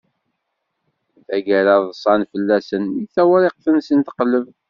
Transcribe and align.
Tagara 1.27 1.75
ḍsan 1.87 2.21
fell-asen, 2.31 2.83
mi 2.89 3.05
tawriqt-nsen 3.15 3.99
teqleb. 4.07 4.47